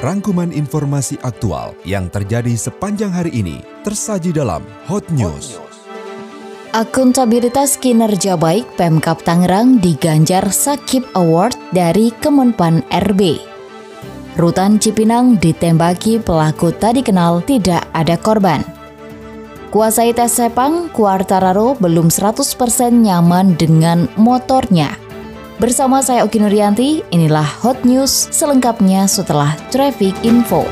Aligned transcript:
Rangkuman 0.00 0.48
informasi 0.48 1.20
aktual 1.20 1.76
yang 1.84 2.08
terjadi 2.08 2.56
sepanjang 2.56 3.12
hari 3.12 3.36
ini 3.36 3.60
tersaji 3.84 4.32
dalam 4.32 4.64
Hot 4.88 5.04
News. 5.12 5.60
Akuntabilitas 6.72 7.76
kinerja 7.76 8.40
baik 8.40 8.64
Pemkap 8.80 9.20
Tangerang 9.20 9.76
diganjar 9.76 10.48
Sakip 10.48 11.04
Award 11.12 11.52
dari 11.76 12.16
Kemenpan 12.16 12.80
RB. 12.88 13.44
Rutan 14.40 14.80
Cipinang 14.80 15.36
ditembaki 15.36 16.16
pelaku 16.16 16.72
tadi 16.72 17.04
kenal 17.04 17.44
tidak 17.44 17.84
ada 17.92 18.16
korban. 18.16 18.64
Kuasai 19.68 20.16
tes 20.16 20.32
Sepang, 20.32 20.88
Kuartararo 20.96 21.76
belum 21.76 22.08
100% 22.08 22.48
nyaman 23.04 23.52
dengan 23.60 24.08
motornya. 24.16 25.09
Bersama 25.60 26.00
saya 26.00 26.24
Oki 26.24 26.40
Nuryanti, 26.40 27.04
inilah 27.12 27.44
Hot 27.60 27.84
News 27.84 28.32
selengkapnya 28.32 29.04
setelah 29.04 29.52
Traffic 29.68 30.16
Info. 30.24 30.64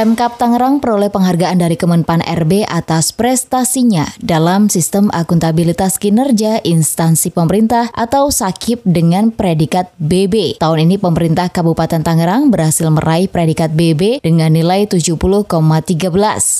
Pemkap 0.00 0.40
Tangerang 0.40 0.80
peroleh 0.80 1.12
penghargaan 1.12 1.60
dari 1.60 1.76
Kemenpan 1.76 2.24
RB 2.24 2.64
atas 2.64 3.12
prestasinya 3.12 4.08
dalam 4.16 4.72
sistem 4.72 5.12
akuntabilitas 5.12 6.00
kinerja 6.00 6.56
instansi 6.64 7.28
pemerintah 7.28 7.92
atau 7.92 8.32
SAKIP 8.32 8.80
dengan 8.80 9.28
predikat 9.28 9.92
BB. 10.00 10.56
Tahun 10.56 10.88
ini 10.88 10.96
pemerintah 10.96 11.52
Kabupaten 11.52 12.00
Tangerang 12.00 12.48
berhasil 12.48 12.88
meraih 12.88 13.28
predikat 13.28 13.76
BB 13.76 14.24
dengan 14.24 14.48
nilai 14.56 14.88
70,13. 14.88 15.20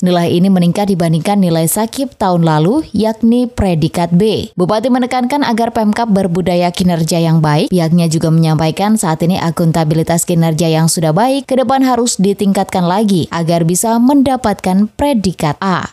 Nilai 0.05 0.29
ini 0.29 0.53
meningkat 0.53 0.93
dibandingkan 0.93 1.41
nilai 1.41 1.65
SAKIP 1.65 2.20
tahun 2.20 2.45
lalu 2.45 2.84
yakni 2.93 3.48
predikat 3.48 4.12
B. 4.12 4.53
Bupati 4.53 4.92
menekankan 4.92 5.48
agar 5.48 5.73
Pemkap 5.73 6.12
berbudaya 6.12 6.69
kinerja 6.69 7.17
yang 7.17 7.41
baik. 7.41 7.73
Pihaknya 7.73 8.05
juga 8.12 8.29
menyampaikan 8.29 9.01
saat 9.01 9.25
ini 9.25 9.41
akuntabilitas 9.41 10.29
kinerja 10.29 10.69
yang 10.69 10.92
sudah 10.92 11.17
baik 11.17 11.48
ke 11.48 11.57
depan 11.57 11.81
harus 11.89 12.20
ditingkatkan 12.20 12.84
lagi 12.84 13.30
agar 13.31 13.64
bisa 13.64 13.97
mendapatkan 13.97 14.91
predikat 14.95 15.56
A. 15.62 15.91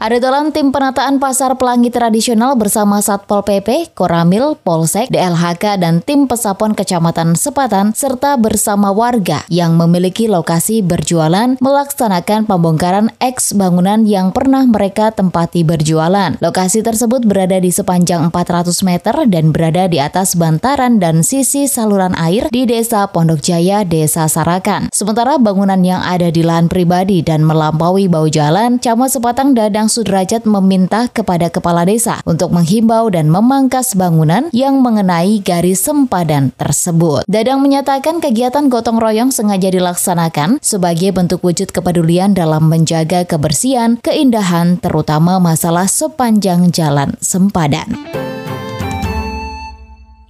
Ada 0.00 0.16
dalam 0.16 0.48
tim 0.48 0.72
penataan 0.72 1.20
pasar 1.20 1.60
pelangi 1.60 1.92
tradisional 1.92 2.56
bersama 2.56 3.04
Satpol 3.04 3.44
PP, 3.44 3.92
Koramil, 3.92 4.56
Polsek, 4.56 5.12
DLHK, 5.12 5.76
dan 5.76 6.00
tim 6.00 6.24
pesapon 6.24 6.72
Kecamatan 6.72 7.36
Sepatan, 7.36 7.92
serta 7.92 8.40
bersama 8.40 8.96
warga 8.96 9.44
yang 9.52 9.76
memiliki 9.76 10.24
lokasi 10.24 10.80
berjualan 10.80 11.60
melaksanakan 11.60 12.48
pembongkaran 12.48 13.12
eks 13.20 13.52
bangunan 13.52 14.08
yang 14.08 14.32
pernah 14.32 14.64
mereka 14.64 15.12
tempati 15.12 15.68
berjualan. 15.68 16.32
Lokasi 16.40 16.80
tersebut 16.80 17.28
berada 17.28 17.60
di 17.60 17.68
sepanjang 17.68 18.32
400 18.32 18.72
meter 18.80 19.12
dan 19.28 19.52
berada 19.52 19.84
di 19.84 20.00
atas 20.00 20.32
bantaran 20.32 20.96
dan 20.96 21.20
sisi 21.20 21.68
saluran 21.68 22.16
air 22.16 22.48
di 22.48 22.64
Desa 22.64 23.04
Pondok 23.04 23.44
Jaya, 23.44 23.84
Desa 23.84 24.24
Sarakan. 24.32 24.88
Sementara 24.96 25.36
bangunan 25.36 25.84
yang 25.84 26.00
ada 26.00 26.32
di 26.32 26.40
lahan 26.40 26.72
pribadi 26.72 27.20
dan 27.20 27.44
melampaui 27.44 28.08
bau 28.08 28.32
jalan, 28.32 28.80
Camat 28.80 29.12
Sepatang 29.12 29.52
Dadang 29.52 29.89
Sudrajat 29.90 30.46
meminta 30.46 31.10
kepada 31.10 31.50
kepala 31.50 31.82
desa 31.82 32.22
untuk 32.22 32.54
menghimbau 32.54 33.10
dan 33.10 33.26
memangkas 33.26 33.98
bangunan 33.98 34.46
yang 34.54 34.78
mengenai 34.78 35.42
garis 35.42 35.82
sempadan 35.82 36.54
tersebut. 36.54 37.26
Dadang 37.26 37.58
menyatakan 37.58 38.22
kegiatan 38.22 38.70
gotong 38.70 39.02
royong 39.02 39.34
sengaja 39.34 39.66
dilaksanakan 39.74 40.62
sebagai 40.62 41.10
bentuk 41.10 41.42
wujud 41.42 41.74
kepedulian 41.74 42.38
dalam 42.38 42.70
menjaga 42.70 43.26
kebersihan, 43.26 43.98
keindahan, 43.98 44.78
terutama 44.78 45.42
masalah 45.42 45.90
sepanjang 45.90 46.70
jalan 46.70 47.18
sempadan. 47.18 47.90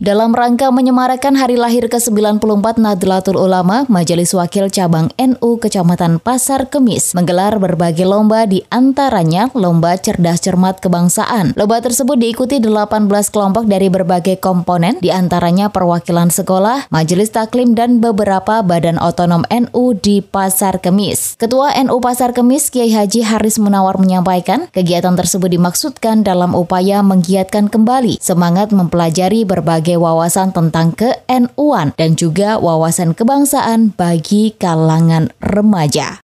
Dalam 0.00 0.32
rangka 0.32 0.72
menyemarakan 0.72 1.36
hari 1.36 1.60
lahir 1.60 1.84
ke-94 1.84 2.80
Nadlatul 2.80 3.36
Ulama, 3.36 3.84
Majelis 3.84 4.32
Wakil 4.32 4.72
Cabang 4.72 5.12
NU 5.20 5.60
Kecamatan 5.60 6.16
Pasar 6.16 6.72
Kemis 6.72 7.12
menggelar 7.12 7.60
berbagai 7.60 8.08
lomba 8.08 8.48
di 8.48 8.64
antaranya 8.72 9.52
Lomba 9.52 10.00
Cerdas 10.00 10.40
Cermat 10.40 10.80
Kebangsaan. 10.80 11.52
Lomba 11.52 11.84
tersebut 11.84 12.16
diikuti 12.16 12.64
18 12.64 12.88
kelompok 13.28 13.68
dari 13.68 13.92
berbagai 13.92 14.40
komponen, 14.40 14.96
di 15.04 15.12
antaranya 15.12 15.68
perwakilan 15.68 16.32
sekolah, 16.32 16.88
majelis 16.88 17.28
taklim, 17.28 17.76
dan 17.76 18.00
beberapa 18.00 18.64
badan 18.64 18.96
otonom 18.96 19.44
NU 19.52 20.00
di 20.00 20.24
Pasar 20.24 20.80
Kemis. 20.80 21.36
Ketua 21.36 21.76
NU 21.76 22.00
Pasar 22.00 22.32
Kemis, 22.32 22.72
Kiai 22.72 22.88
Haji 22.88 23.20
Haris 23.20 23.60
Munawar 23.60 24.00
menyampaikan, 24.00 24.64
kegiatan 24.72 25.12
tersebut 25.12 25.52
dimaksudkan 25.52 26.24
dalam 26.24 26.56
upaya 26.56 27.04
menggiatkan 27.04 27.68
kembali 27.68 28.16
semangat 28.16 28.72
mempelajari 28.72 29.44
berbagai 29.44 29.89
berbagai 29.90 29.98
wawasan 29.98 30.54
tentang 30.54 30.94
ke-NU-an 30.94 31.90
dan 31.98 32.14
juga 32.14 32.62
wawasan 32.62 33.18
kebangsaan 33.18 33.90
bagi 33.98 34.54
kalangan 34.54 35.34
remaja. 35.42 36.22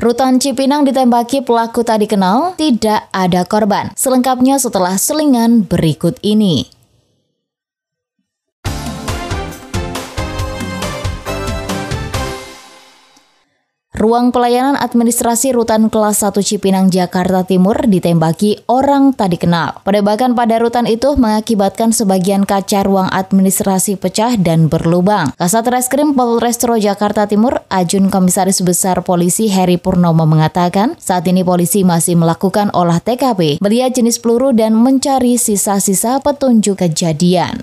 Rutan 0.00 0.40
Cipinang 0.40 0.88
ditembaki 0.88 1.44
pelaku 1.44 1.84
tak 1.84 2.02
dikenal, 2.02 2.56
tidak 2.56 3.06
ada 3.12 3.44
korban. 3.44 3.92
Selengkapnya 3.94 4.58
setelah 4.58 4.96
selingan 4.96 5.68
berikut 5.68 6.16
ini. 6.24 6.71
Ruang 14.02 14.34
pelayanan 14.34 14.74
administrasi 14.74 15.54
rutan 15.54 15.86
kelas 15.86 16.26
1 16.26 16.34
Cipinang, 16.42 16.90
Jakarta 16.90 17.46
Timur 17.46 17.78
ditembaki 17.86 18.58
orang 18.66 19.14
tak 19.14 19.30
dikenal. 19.30 19.78
Penembakan 19.86 20.34
pada 20.34 20.58
rutan 20.58 20.90
itu 20.90 21.14
mengakibatkan 21.14 21.94
sebagian 21.94 22.42
kaca 22.42 22.82
ruang 22.82 23.06
administrasi 23.06 23.94
pecah 23.94 24.34
dan 24.34 24.66
berlubang. 24.66 25.30
Kasat 25.38 25.70
Reskrim 25.70 26.18
Polrestro 26.18 26.74
Jakarta 26.74 27.30
Timur, 27.30 27.62
Ajun 27.70 28.10
Komisaris 28.10 28.58
Besar 28.66 29.06
Polisi 29.06 29.46
Heri 29.46 29.78
Purnomo 29.78 30.26
mengatakan, 30.26 30.98
saat 30.98 31.22
ini 31.30 31.46
polisi 31.46 31.86
masih 31.86 32.18
melakukan 32.18 32.74
olah 32.74 32.98
TKP, 32.98 33.62
melihat 33.62 33.94
jenis 33.94 34.18
peluru 34.18 34.50
dan 34.50 34.74
mencari 34.74 35.38
sisa-sisa 35.38 36.18
petunjuk 36.18 36.82
kejadian. 36.82 37.62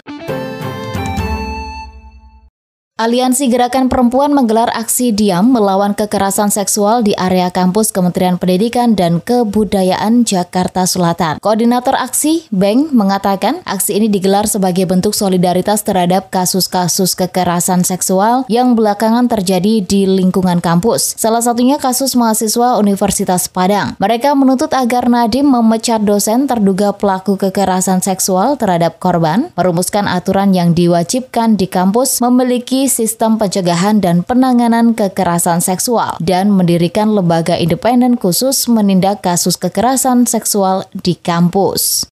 Aliansi 2.99 3.47
Gerakan 3.47 3.87
Perempuan 3.87 4.35
menggelar 4.35 4.67
aksi 4.75 5.15
diam 5.15 5.55
melawan 5.55 5.95
kekerasan 5.95 6.51
seksual 6.51 6.99
di 6.99 7.15
area 7.15 7.47
kampus 7.47 7.95
Kementerian 7.95 8.35
Pendidikan 8.35 8.91
dan 8.91 9.23
Kebudayaan 9.23 10.27
Jakarta 10.27 10.83
Selatan. 10.83 11.39
Koordinator 11.39 11.95
aksi, 11.95 12.51
Beng, 12.51 12.91
mengatakan 12.91 13.63
aksi 13.63 13.95
ini 13.95 14.11
digelar 14.11 14.51
sebagai 14.51 14.83
bentuk 14.83 15.15
solidaritas 15.15 15.87
terhadap 15.87 16.27
kasus-kasus 16.27 17.15
kekerasan 17.15 17.87
seksual 17.87 18.43
yang 18.51 18.75
belakangan 18.75 19.31
terjadi 19.31 19.79
di 19.79 20.03
lingkungan 20.03 20.59
kampus. 20.59 21.15
Salah 21.15 21.39
satunya 21.39 21.79
kasus 21.79 22.19
mahasiswa 22.19 22.83
Universitas 22.83 23.47
Padang. 23.47 23.95
Mereka 24.03 24.35
menuntut 24.35 24.75
agar 24.75 25.07
Nadim 25.07 25.47
memecat 25.47 26.03
dosen 26.03 26.51
terduga 26.51 26.91
pelaku 26.91 27.39
kekerasan 27.39 28.03
seksual 28.03 28.59
terhadap 28.59 28.99
korban, 28.99 29.55
merumuskan 29.55 30.03
aturan 30.03 30.51
yang 30.51 30.75
diwajibkan 30.75 31.55
di 31.55 31.71
kampus 31.71 32.19
memiliki 32.19 32.88
sistem 32.89 33.39
pencegahan 33.39 34.03
dan 34.03 34.25
penanganan 34.25 34.91
kekerasan 34.97 35.63
seksual 35.63 36.19
dan 36.19 36.51
mendirikan 36.51 37.13
lembaga 37.15 37.55
independen 37.55 38.19
khusus 38.19 38.67
menindak 38.67 39.23
kasus 39.23 39.55
kekerasan 39.55 40.27
seksual 40.27 40.83
di 40.91 41.15
kampus. 41.15 42.09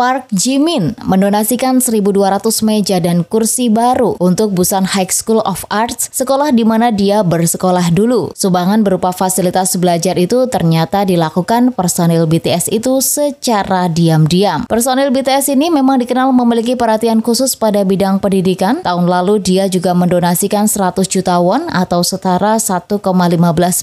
Park 0.00 0.32
Jimin 0.32 0.96
mendonasikan 1.04 1.76
1.200 1.76 2.40
meja 2.64 2.96
dan 3.04 3.20
kursi 3.20 3.68
baru 3.68 4.16
untuk 4.16 4.56
Busan 4.56 4.88
High 4.88 5.12
School 5.12 5.44
of 5.44 5.68
Arts, 5.68 6.08
sekolah 6.16 6.56
di 6.56 6.64
mana 6.64 6.88
dia 6.88 7.20
bersekolah 7.20 7.92
dulu. 7.92 8.32
Sumbangan 8.32 8.80
berupa 8.80 9.12
fasilitas 9.12 9.76
belajar 9.76 10.16
itu 10.16 10.48
ternyata 10.48 11.04
dilakukan 11.04 11.76
personil 11.76 12.24
BTS 12.24 12.72
itu 12.72 12.96
secara 13.04 13.92
diam-diam. 13.92 14.64
Personil 14.72 15.12
BTS 15.12 15.52
ini 15.52 15.68
memang 15.68 16.00
dikenal 16.00 16.32
memiliki 16.32 16.80
perhatian 16.80 17.20
khusus 17.20 17.52
pada 17.52 17.84
bidang 17.84 18.24
pendidikan. 18.24 18.80
Tahun 18.80 19.04
lalu 19.04 19.36
dia 19.44 19.68
juga 19.68 19.92
mendonasikan 19.92 20.64
100 20.64 20.96
juta 21.12 21.44
won 21.44 21.68
atau 21.68 22.00
setara 22.00 22.56
1,15 22.56 23.04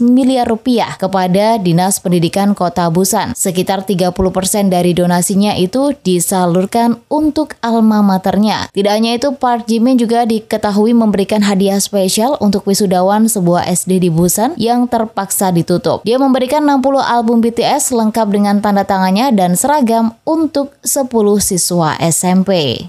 miliar 0.01 0.50
rupiah 0.50 0.97
kepada 0.97 1.62
Dinas 1.62 2.01
Pendidikan 2.01 2.57
Kota 2.57 2.89
Busan. 2.89 3.38
Sekitar 3.38 3.86
30% 3.86 4.18
dari 4.74 4.97
donasinya 4.97 5.53
itu 5.53 5.94
disalurkan 6.07 7.04
untuk 7.12 7.59
alma 7.59 8.00
maternya. 8.00 8.71
Tidak 8.71 8.88
hanya 8.88 9.19
itu, 9.19 9.36
Park 9.36 9.68
Jimin 9.68 10.00
juga 10.00 10.24
diketahui 10.24 10.95
memberikan 10.95 11.44
hadiah 11.44 11.83
spesial 11.83 12.39
untuk 12.39 12.63
wisudawan 12.63 13.27
sebuah 13.27 13.68
SD 13.68 14.07
di 14.07 14.09
Busan 14.09 14.56
yang 14.56 14.88
terpaksa 14.88 15.51
ditutup. 15.51 16.07
Dia 16.07 16.15
memberikan 16.15 16.63
60 16.63 17.04
album 17.04 17.44
BTS 17.44 17.92
lengkap 17.92 18.27
dengan 18.31 18.63
tanda 18.63 18.88
tangannya 18.88 19.36
dan 19.36 19.59
seragam 19.59 20.15
untuk 20.24 20.71
10 20.88 21.12
siswa 21.44 22.00
SMP. 22.00 22.88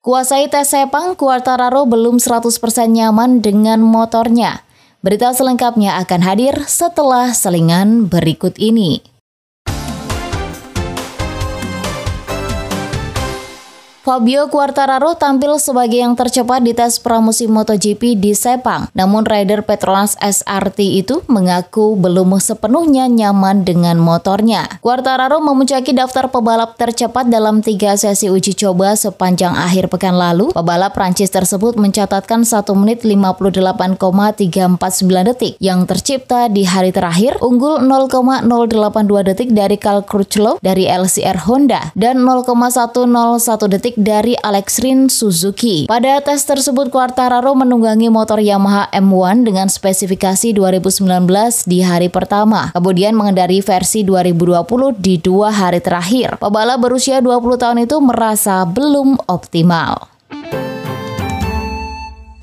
Kuasai 0.00 0.46
tes 0.46 0.70
Sepang, 0.70 1.18
Quartararo 1.18 1.82
belum 1.82 2.22
100% 2.22 2.62
nyaman 2.94 3.42
dengan 3.42 3.82
motornya. 3.82 4.62
Berita 5.02 5.34
selengkapnya 5.34 5.98
akan 5.98 6.20
hadir 6.22 6.54
setelah 6.70 7.34
selingan 7.34 8.06
berikut 8.06 8.54
ini. 8.56 9.15
Fabio 14.06 14.46
Quartararo 14.46 15.18
tampil 15.18 15.58
sebagai 15.58 15.98
yang 15.98 16.14
tercepat 16.14 16.62
di 16.62 16.78
tes 16.78 17.02
pramusim 17.02 17.50
MotoGP 17.50 18.14
di 18.14 18.38
Sepang. 18.38 18.86
Namun 18.94 19.26
rider 19.26 19.66
Petronas 19.66 20.14
SRT 20.22 21.02
itu 21.02 21.26
mengaku 21.26 21.98
belum 21.98 22.38
sepenuhnya 22.38 23.10
nyaman 23.10 23.66
dengan 23.66 23.98
motornya. 23.98 24.78
Quartararo 24.78 25.42
memuncaki 25.42 25.90
daftar 25.90 26.30
pebalap 26.30 26.78
tercepat 26.78 27.26
dalam 27.26 27.66
tiga 27.66 27.98
sesi 27.98 28.30
uji 28.30 28.54
coba 28.54 28.94
sepanjang 28.94 29.58
akhir 29.58 29.90
pekan 29.90 30.14
lalu. 30.14 30.54
Pebalap 30.54 30.94
Prancis 30.94 31.34
tersebut 31.34 31.74
mencatatkan 31.74 32.46
1 32.46 32.62
menit 32.78 33.02
58,349 33.02 35.30
detik 35.34 35.58
yang 35.58 35.82
tercipta 35.82 36.46
di 36.46 36.62
hari 36.62 36.94
terakhir, 36.94 37.42
unggul 37.42 37.82
0,082 37.82 39.34
detik 39.34 39.50
dari 39.50 39.74
Carl 39.74 40.06
Crutchlow 40.06 40.62
dari 40.62 40.86
LCR 40.86 41.42
Honda 41.42 41.90
dan 41.98 42.22
0,101 42.22 43.66
detik 43.66 43.95
dari 43.96 44.36
Alex 44.38 44.78
Rin 44.84 45.08
Suzuki. 45.08 45.88
Pada 45.88 46.20
tes 46.20 46.44
tersebut, 46.44 46.92
Quartararo 46.92 47.56
menunggangi 47.56 48.12
motor 48.12 48.38
Yamaha 48.38 48.92
M1 48.92 49.48
dengan 49.48 49.66
spesifikasi 49.66 50.52
2019 50.54 51.66
di 51.66 51.82
hari 51.82 52.12
pertama, 52.12 52.70
kemudian 52.76 53.16
mengendari 53.16 53.64
versi 53.64 54.04
2020 54.04 54.94
di 55.00 55.18
dua 55.18 55.50
hari 55.50 55.80
terakhir. 55.80 56.38
Pebalap 56.38 56.78
berusia 56.78 57.18
20 57.18 57.58
tahun 57.58 57.78
itu 57.88 57.96
merasa 57.98 58.62
belum 58.68 59.18
optimal. 59.26 60.15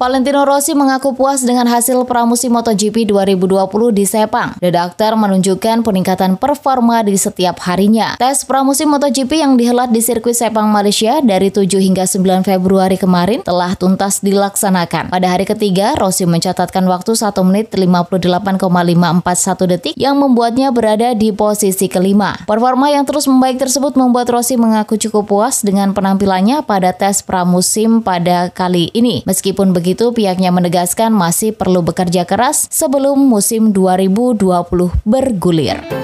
Valentino 0.03 0.43
Rossi 0.43 0.75
mengaku 0.75 1.15
puas 1.15 1.47
dengan 1.47 1.63
hasil 1.63 2.03
pramusim 2.03 2.51
MotoGP 2.51 3.07
2020 3.07 3.71
di 3.95 4.03
Sepang. 4.03 4.51
The 4.59 4.67
Doctor 4.67 5.15
menunjukkan 5.15 5.79
peningkatan 5.79 6.35
performa 6.35 7.07
di 7.07 7.15
setiap 7.15 7.63
harinya. 7.63 8.19
Tes 8.19 8.43
pramusim 8.43 8.91
MotoGP 8.91 9.39
yang 9.39 9.55
dihelat 9.55 9.95
di 9.95 10.03
sirkuit 10.03 10.35
Sepang 10.35 10.67
Malaysia 10.67 11.23
dari 11.23 11.55
7 11.55 11.79
hingga 11.79 12.03
9 12.03 12.43
Februari 12.43 12.99
kemarin 12.99 13.47
telah 13.47 13.79
tuntas 13.79 14.19
dilaksanakan. 14.19 15.07
Pada 15.07 15.27
hari 15.31 15.47
ketiga, 15.47 15.95
Rossi 15.95 16.27
mencatatkan 16.27 16.83
waktu 16.83 17.15
1 17.15 17.39
menit 17.47 17.71
58,541 17.71 19.71
detik 19.71 19.95
yang 19.95 20.19
membuatnya 20.19 20.75
berada 20.75 21.15
di 21.15 21.31
posisi 21.31 21.87
kelima. 21.87 22.35
Performa 22.43 22.91
yang 22.91 23.07
terus 23.07 23.23
membaik 23.23 23.55
tersebut 23.55 23.95
membuat 23.95 24.27
Rossi 24.27 24.59
mengaku 24.59 24.99
cukup 24.99 25.31
puas 25.31 25.63
dengan 25.63 25.95
penampilannya 25.95 26.59
pada 26.67 26.91
tes 26.91 27.23
pramusim 27.23 28.03
pada 28.03 28.51
kali 28.51 28.91
ini. 28.91 29.23
Meskipun 29.23 29.71
begitu, 29.71 29.92
itu, 29.93 30.11
pihaknya 30.11 30.49
menegaskan 30.49 31.13
masih 31.13 31.55
perlu 31.55 31.85
bekerja 31.85 32.27
keras 32.27 32.67
sebelum 32.73 33.15
musim 33.15 33.71
2020 33.71 34.91
bergulir. 35.07 36.02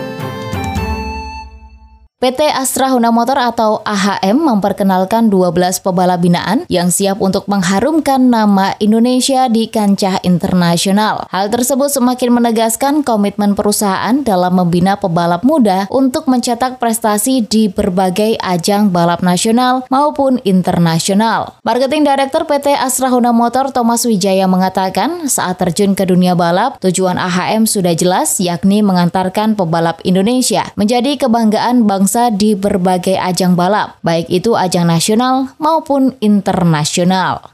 PT 2.20 2.52
Astra 2.52 2.92
Honda 2.92 3.16
Motor 3.16 3.40
atau 3.40 3.80
AHM 3.88 4.44
memperkenalkan 4.44 5.32
12 5.32 5.56
pebalap 5.80 6.20
binaan 6.20 6.68
yang 6.68 6.92
siap 6.92 7.24
untuk 7.24 7.48
mengharumkan 7.48 8.20
nama 8.28 8.76
Indonesia 8.84 9.48
di 9.48 9.72
kancah 9.72 10.20
internasional. 10.28 11.24
Hal 11.32 11.48
tersebut 11.48 11.88
semakin 11.88 12.36
menegaskan 12.36 13.08
komitmen 13.08 13.56
perusahaan 13.56 14.20
dalam 14.20 14.52
membina 14.52 15.00
pebalap 15.00 15.48
muda 15.48 15.88
untuk 15.88 16.28
mencetak 16.28 16.76
prestasi 16.76 17.40
di 17.48 17.72
berbagai 17.72 18.36
ajang 18.44 18.92
balap 18.92 19.24
nasional 19.24 19.88
maupun 19.88 20.44
internasional. 20.44 21.56
Marketing 21.64 22.04
Director 22.04 22.44
PT 22.44 22.76
Astra 22.76 23.08
Honda 23.08 23.32
Motor 23.32 23.72
Thomas 23.72 24.04
Wijaya 24.04 24.44
mengatakan 24.44 25.32
saat 25.32 25.56
terjun 25.56 25.96
ke 25.96 26.04
dunia 26.04 26.36
balap, 26.36 26.84
tujuan 26.84 27.16
AHM 27.16 27.64
sudah 27.64 27.96
jelas 27.96 28.44
yakni 28.44 28.84
mengantarkan 28.84 29.56
pebalap 29.56 30.04
Indonesia 30.04 30.68
menjadi 30.76 31.16
kebanggaan 31.16 31.88
bangsa 31.88 32.09
bangsa 32.10 32.34
di 32.34 32.58
berbagai 32.58 33.22
ajang 33.22 33.54
balap, 33.54 34.02
baik 34.02 34.34
itu 34.34 34.58
ajang 34.58 34.90
nasional 34.90 35.54
maupun 35.62 36.18
internasional. 36.26 37.54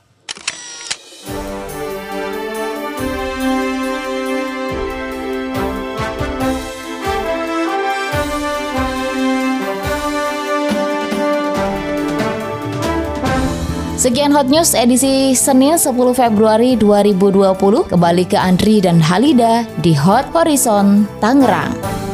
Sekian 13.99 14.31
Hot 14.31 14.47
News 14.47 14.71
edisi 14.71 15.35
Senin 15.35 15.75
10 15.75 15.91
Februari 16.15 16.79
2020. 16.79 17.91
Kembali 17.91 18.23
ke 18.23 18.39
Andri 18.39 18.79
dan 18.79 19.03
Halida 19.03 19.67
di 19.83 19.91
Hot 19.91 20.31
Horizon 20.31 21.03
Tangerang. 21.19 22.04